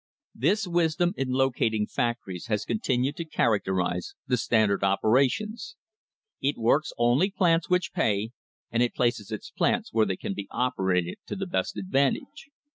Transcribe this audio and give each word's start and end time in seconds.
This 0.33 0.65
wisdom 0.65 1.13
in 1.15 1.29
locating 1.29 1.85
factories 1.85 2.47
has 2.47 2.65
continued 2.65 3.15
to 3.17 3.23
characterise 3.23 4.15
the 4.25 4.35
Standard 4.35 4.83
operations. 4.83 5.75
It 6.41 6.57
works 6.57 6.91
only 6.97 7.29
plants 7.29 7.69
which 7.69 7.93
pay, 7.93 8.31
and 8.71 8.81
it 8.81 8.95
places 8.95 9.31
its 9.31 9.51
plants 9.51 9.93
where 9.93 10.07
they 10.07 10.17
can 10.17 10.33
be 10.33 10.47
operated 10.49 11.17
to 11.27 11.35
the 11.35 11.45
best 11.45 11.77
advantage. 11.77 12.49